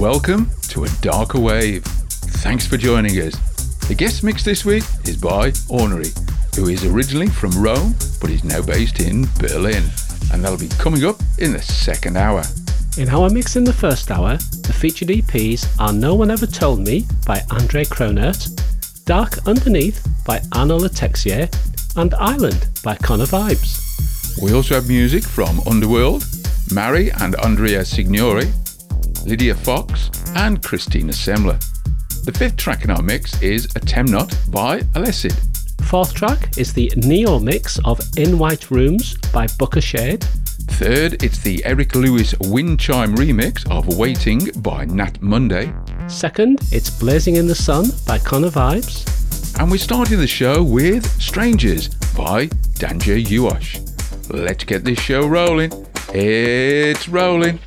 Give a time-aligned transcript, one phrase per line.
[0.00, 1.84] Welcome to A Darker Wave.
[1.84, 3.34] Thanks for joining us.
[3.86, 6.08] The guest mix this week is by Ornery,
[6.56, 9.84] who is originally from Rome but is now based in Berlin.
[10.32, 12.42] And that'll be coming up in the second hour.
[12.96, 16.80] In our mix in the first hour, the featured EPs are No One Ever Told
[16.80, 21.54] Me by Andre Kronert, Dark Underneath by Arnaud le Texier,
[21.98, 24.40] and Island by Connor Vibes.
[24.42, 26.24] We also have music from Underworld,
[26.72, 28.50] Mha Iri and Andrea Signore,
[29.24, 31.58] Lydia Fox, and Christina Semmler.
[32.24, 35.34] The fifth track in our mix is A Temnot by Alessid.
[35.86, 40.24] Fourth track is the Neo mix of In White Rooms by Booka Shade.
[40.72, 45.72] Third, it's the Eric Louis Wind Chime remix of Waiting by Nat Monday.
[46.06, 49.58] Second, it's Blazing in the Sun by Connor Vibes.
[49.58, 52.46] And we're starting the show with Strangers by
[52.78, 53.86] Danja Uosh.
[54.32, 55.72] Let's get this show rolling.
[56.14, 57.58] It's rolling.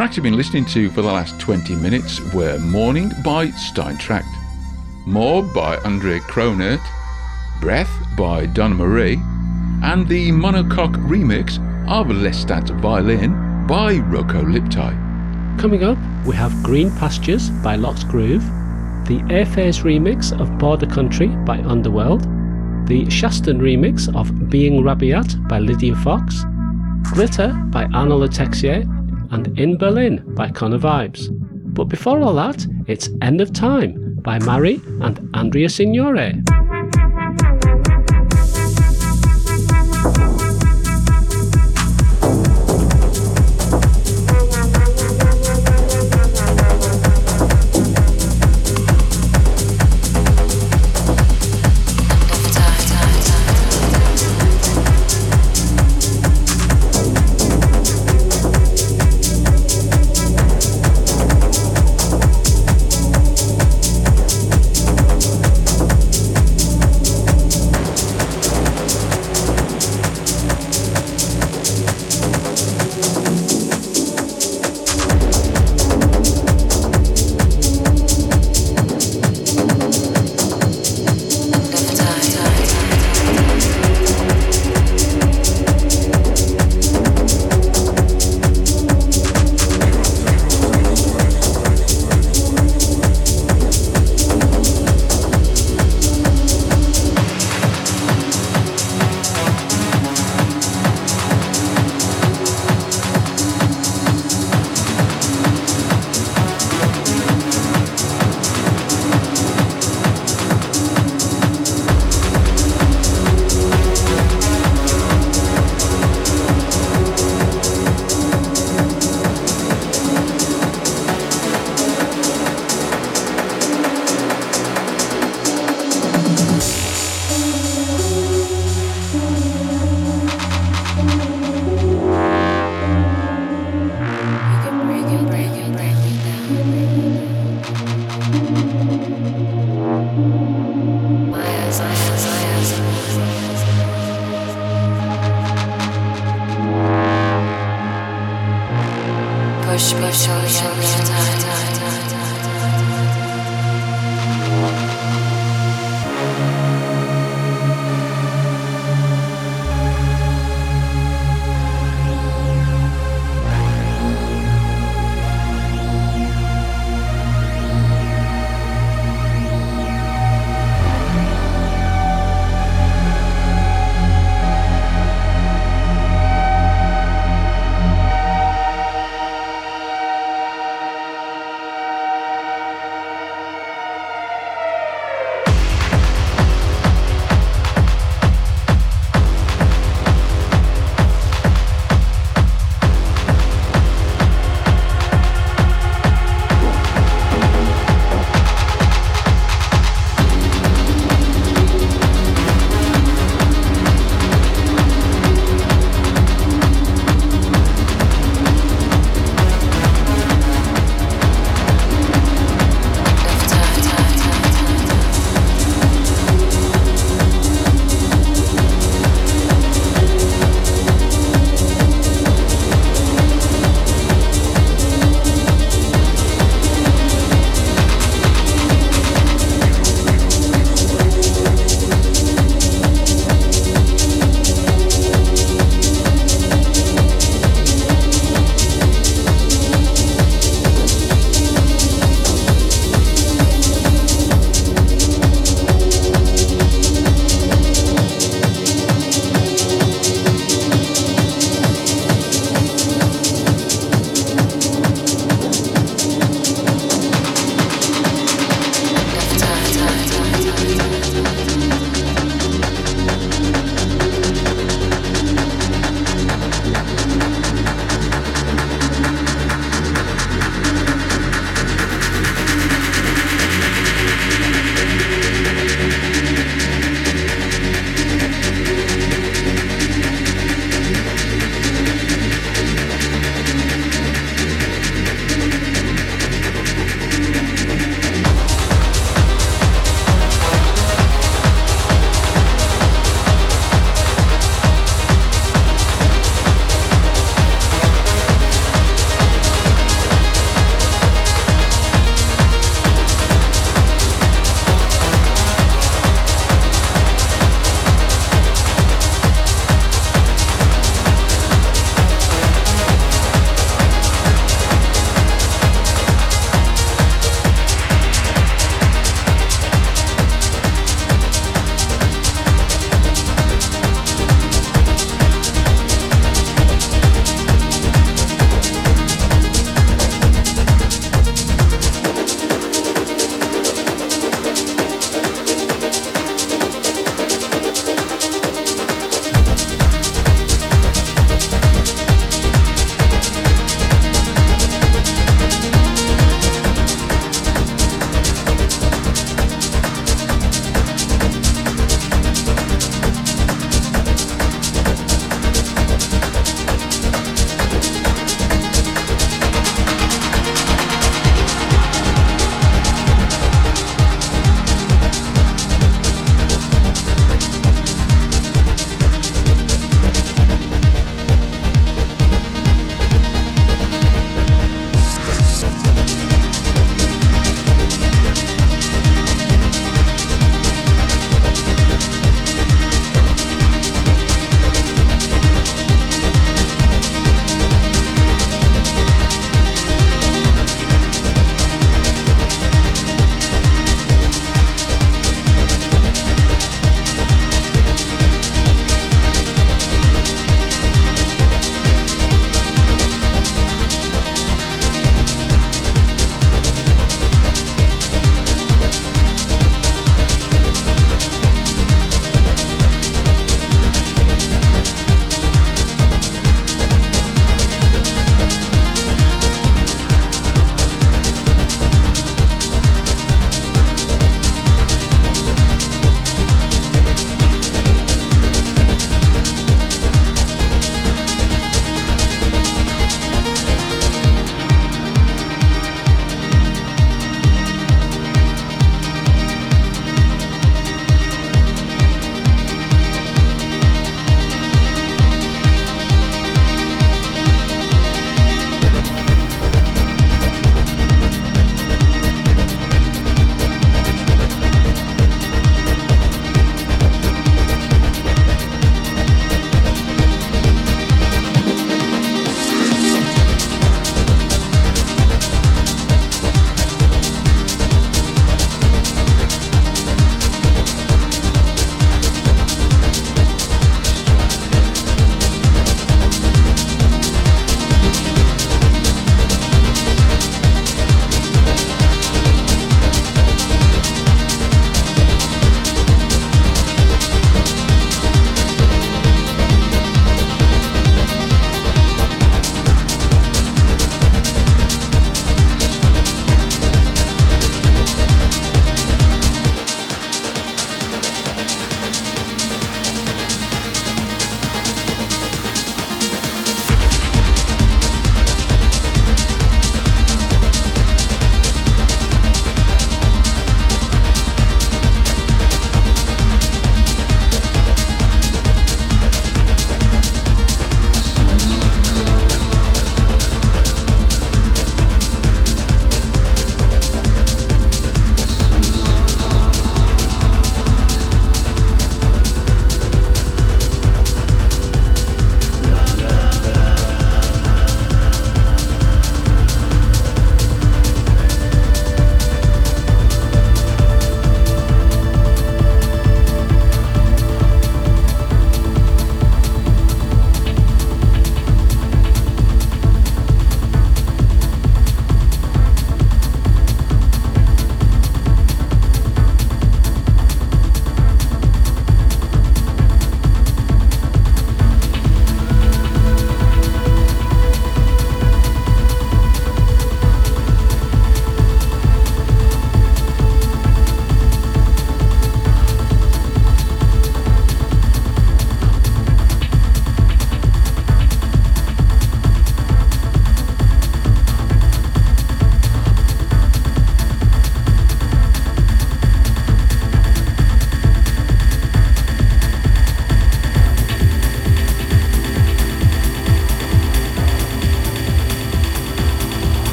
[0.00, 4.24] Tracks you've been listening to for the last 20 minutes were Morning by Steintracht,
[5.04, 6.80] More by Andre Kronert,
[7.60, 9.20] Breath by Donna Marie,
[9.82, 15.58] and the monocoque remix of Lestat Violin by Rocco Liptai.
[15.60, 18.44] Coming up, we have Green Pastures by Lock's Groove,
[19.04, 22.22] the Airfares remix of Border Country by Underworld,
[22.88, 26.46] the Shaston remix of Being Rabiat by Lydia Fox,
[27.12, 28.88] Glitter by Arnaud le Texier,
[29.30, 31.28] and In Berlin by Connor Vibes.
[31.74, 36.59] But before all that, it's End of Time by Mha Iri and Andrea Signore.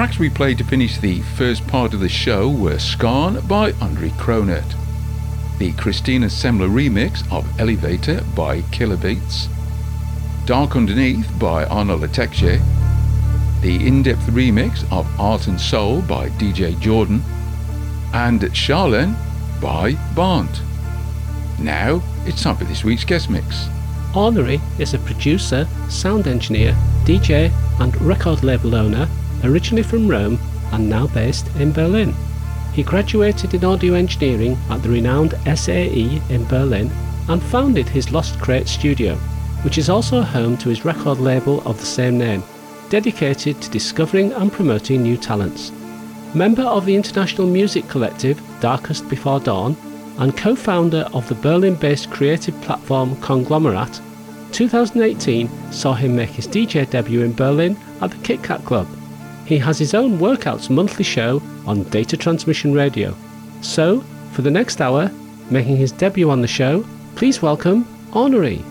[0.00, 4.08] Tracks we played to finish the first part of the show were Scarn by Andre
[4.08, 4.74] Kronert,
[5.58, 9.46] the Christina Semmler remix of Elevator by Killer Beats,
[10.46, 12.62] Dark Underneath by Arnaud le Texier,
[13.60, 17.22] the in-depth remix of Art and Soul by DJ Jordan,
[18.14, 19.14] and Charlene
[19.60, 20.62] by Barnt.
[21.58, 23.68] Now it's time for this week's guest mix.
[24.16, 26.72] Ornery is a producer, sound engineer,
[27.04, 29.06] DJ, and record label owner,
[29.44, 30.38] originally from Rome
[30.72, 32.14] and now based in Berlin.
[32.72, 36.90] He graduated in audio engineering at the renowned SAE in Berlin
[37.28, 39.16] and founded his Lost Crate studio,
[39.62, 42.42] which is also home to his record label of the same name,
[42.88, 45.72] dedicated to discovering and promoting new talents.
[46.34, 49.76] Member of the international music collective Darkest Before Dawn,
[50.18, 54.00] and co founder of the Berlin based creative platform Conglomerate,
[54.52, 58.86] 2018 saw him make his DJ debut in Berlin at the Kit Kat Club.
[59.50, 63.16] He has his own Workouts monthly show on Data Transmission Radio.
[63.62, 63.98] So,
[64.30, 65.10] for the next hour,
[65.50, 66.86] making his debut on the show,
[67.16, 67.84] please welcome
[68.14, 68.62] Ornery.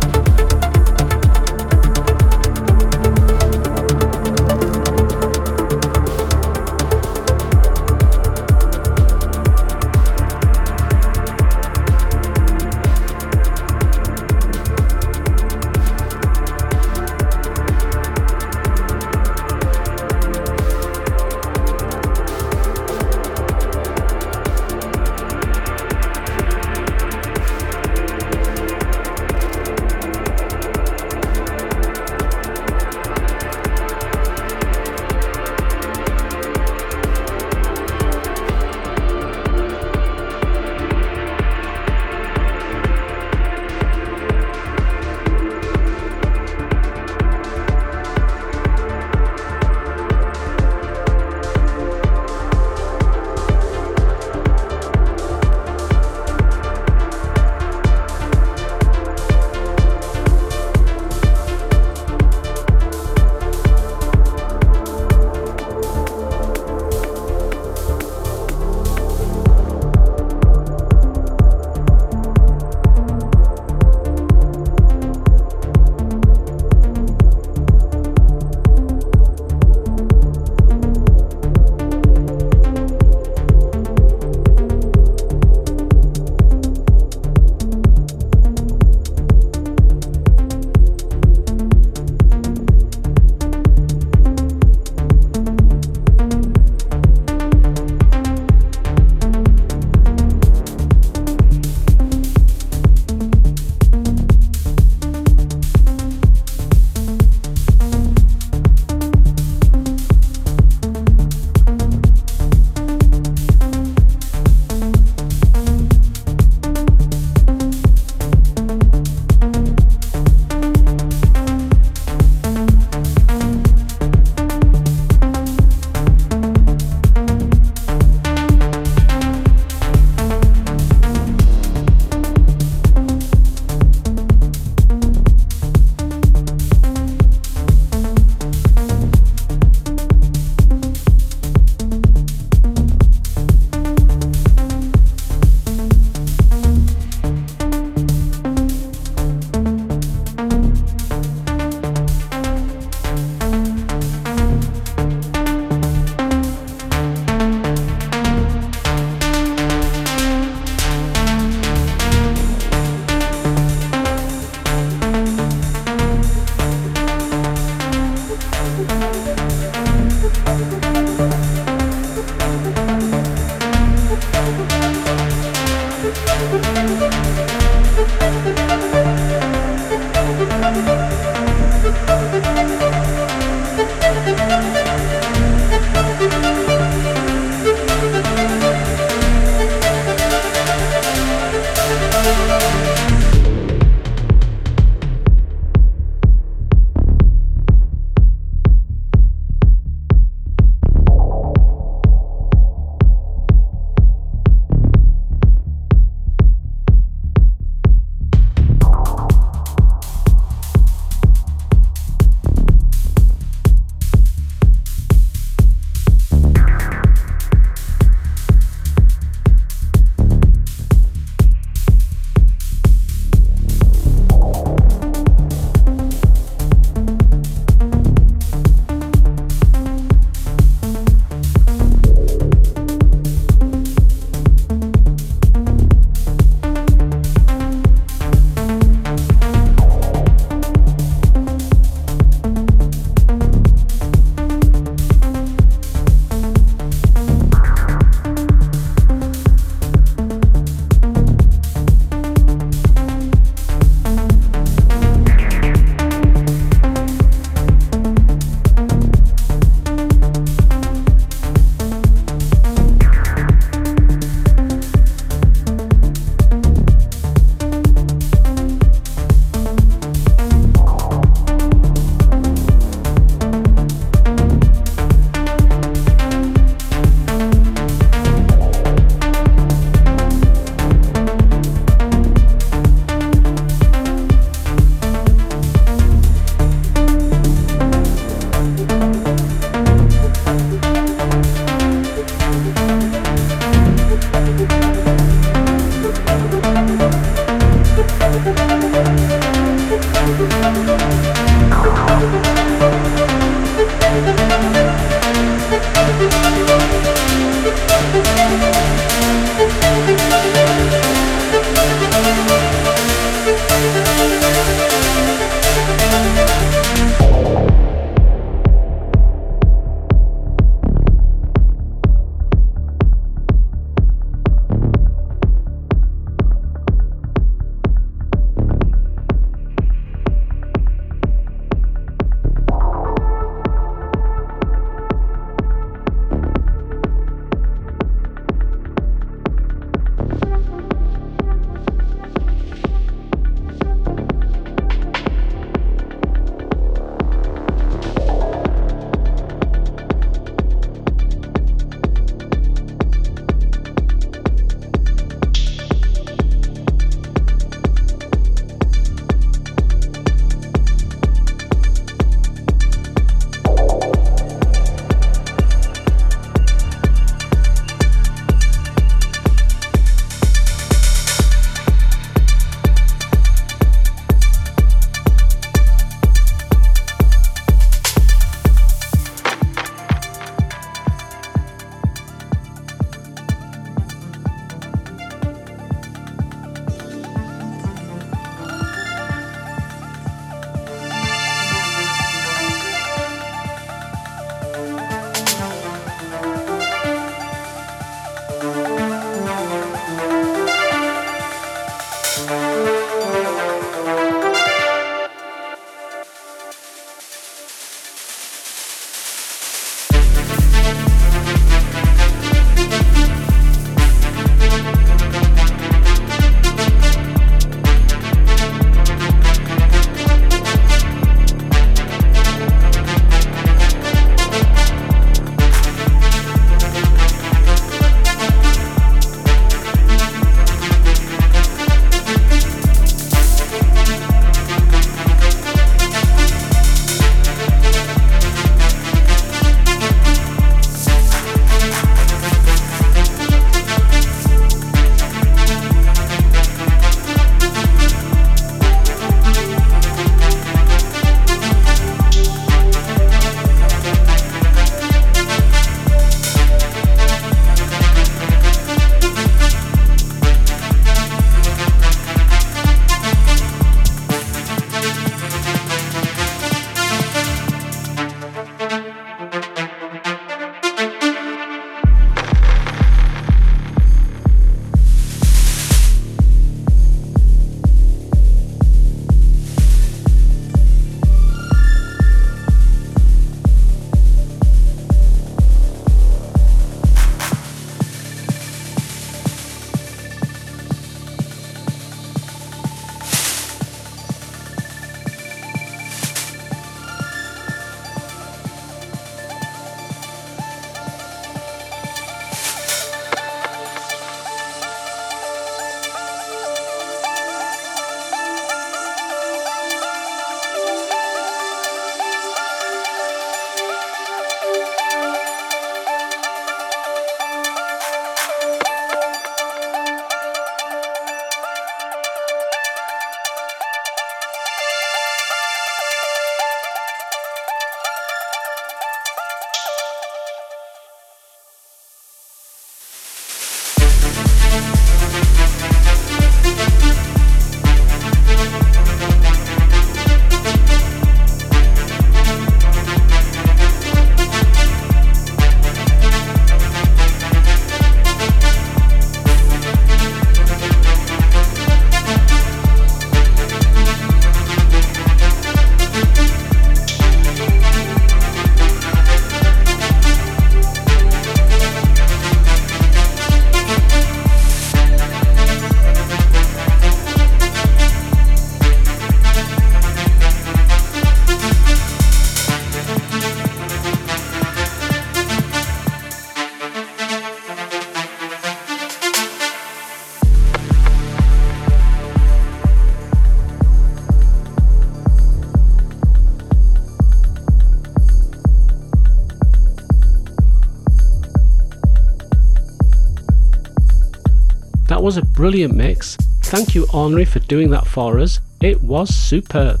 [595.56, 596.36] Brilliant mix.
[596.64, 598.60] Thank you, Henri, for doing that for us.
[598.82, 600.00] It was superb.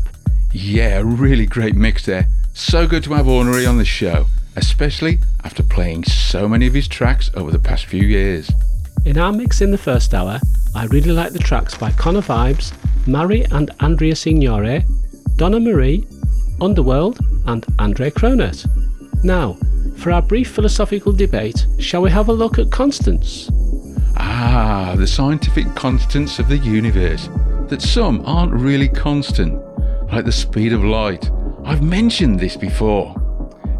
[0.52, 2.26] Yeah, really great mix there.
[2.52, 6.86] So good to have Ornery on the show, especially after playing so many of his
[6.86, 8.50] tracks over the past few years.
[9.06, 10.38] In our mix in the first hour,
[10.74, 12.74] I really like the tracks by Connor Vibes,
[13.06, 14.84] Mha Iri and Andrea Signore,
[15.36, 16.06] Donna Marie,
[16.60, 18.66] Underworld, and Andre Kronert.
[19.24, 19.56] Now,
[19.96, 23.48] for our brief philosophical debate, shall we have a look at constants?
[24.18, 27.28] Ah, the scientific constants of the universe.
[27.68, 29.60] That some aren't really constant,
[30.12, 31.30] like the speed of light.
[31.64, 33.14] I've mentioned this before.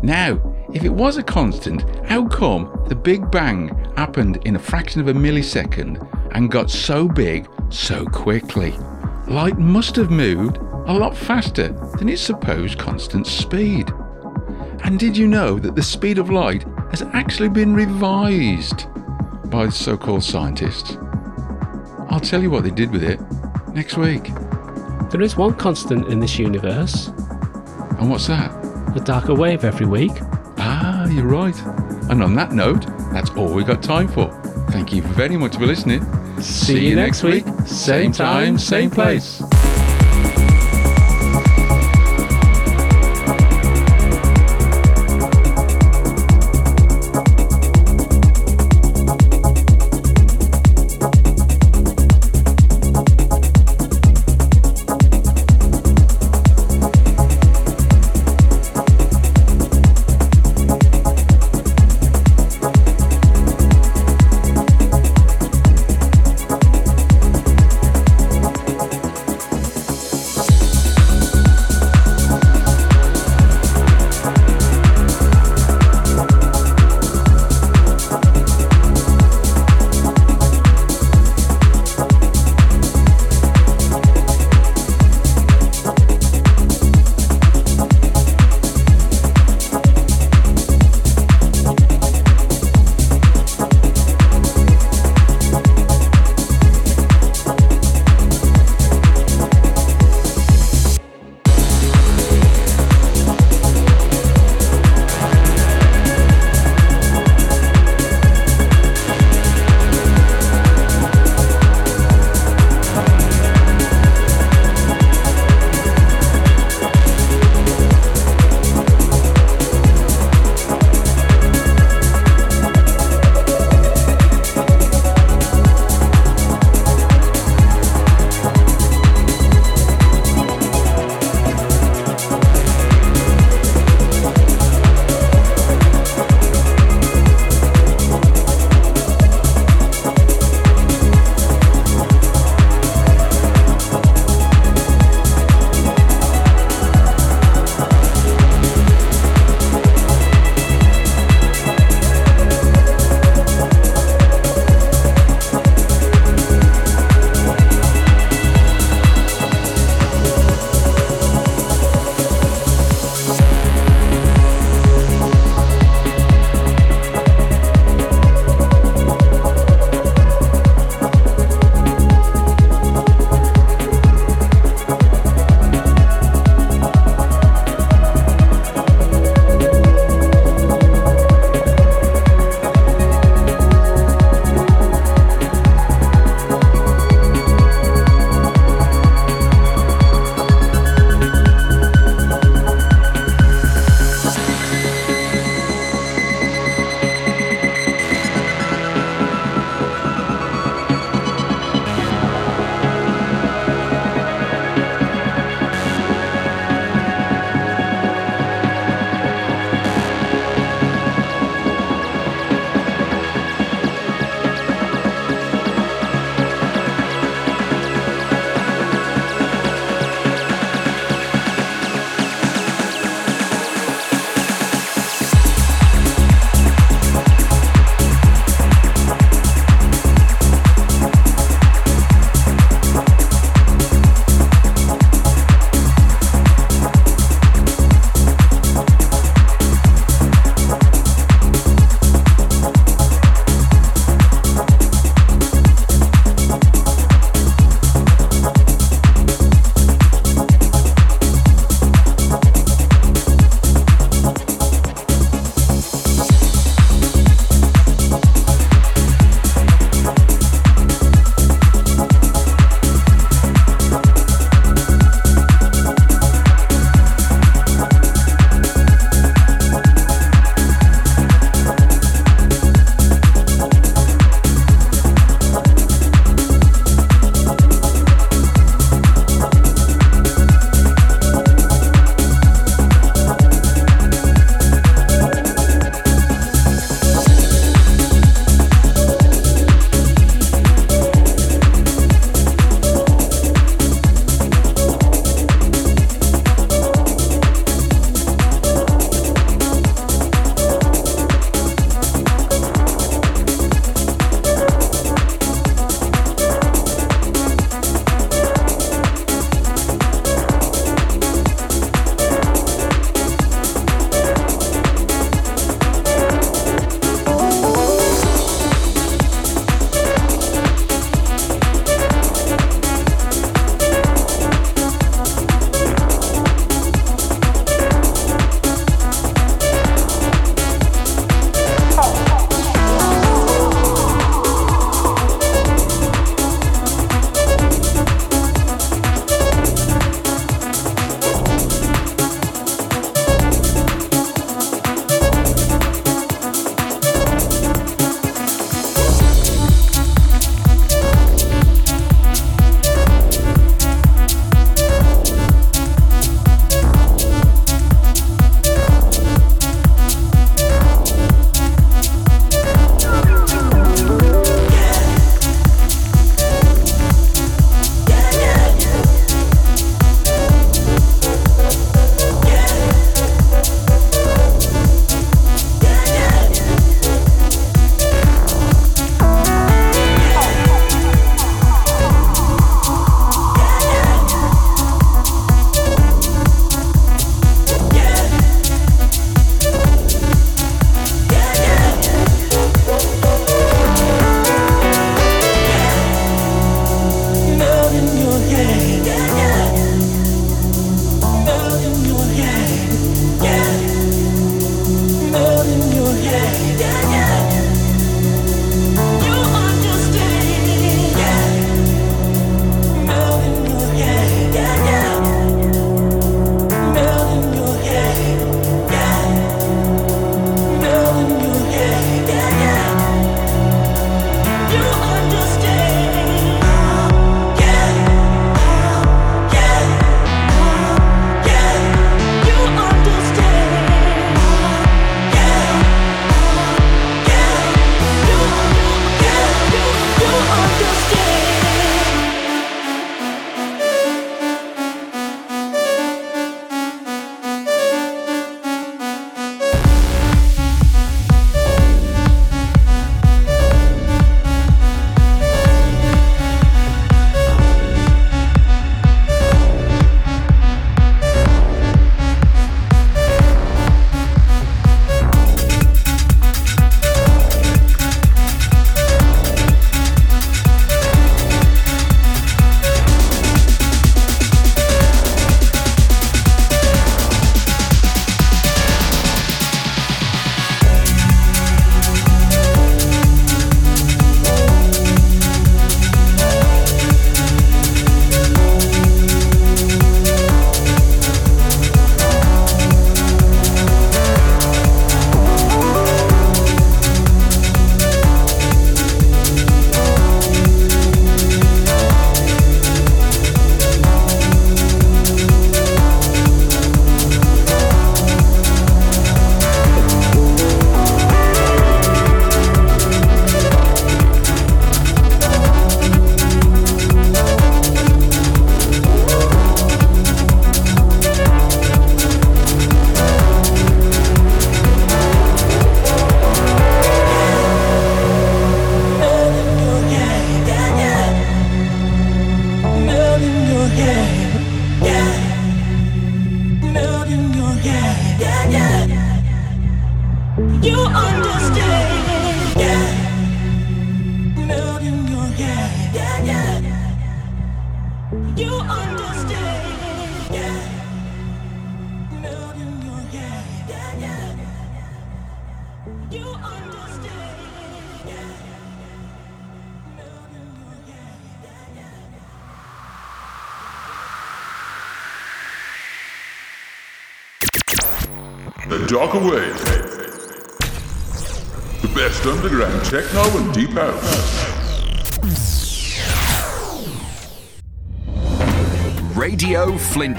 [0.02, 0.40] Now,
[0.74, 5.08] if it was a constant, how come the Big Bang happened in a fraction of
[5.08, 8.72] a millisecond and got so big so quickly?
[9.28, 11.68] Light must have moved a lot faster
[11.98, 13.90] than its supposed constant speed.
[14.84, 18.86] And did you know that the speed of light has actually been revised
[19.50, 20.96] by so called scientists?
[22.10, 23.20] I'll tell you what they did with it
[23.72, 24.30] next week.
[25.10, 27.08] There is one constant in this universe,
[27.98, 28.50] And what's that?
[28.96, 30.12] a darker wave every week.
[30.58, 31.56] Ah, you're right.
[32.10, 34.30] And on that note, that's all we got time for.
[34.70, 36.02] Thank you very much for listening.
[36.40, 37.44] See you next week.
[37.66, 39.42] Same time, same place.